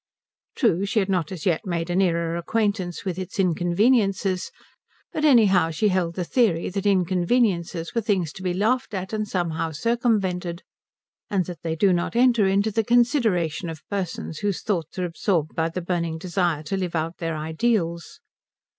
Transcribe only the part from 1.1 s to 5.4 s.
as yet made a nearer acquaintance with its inconveniences, but